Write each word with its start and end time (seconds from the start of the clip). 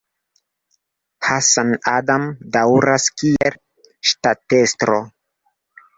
Hans 1.27 1.49
Adam 1.91 2.25
daŭras 2.57 3.07
kiel 3.23 3.61
ŝtatestro. 4.13 4.99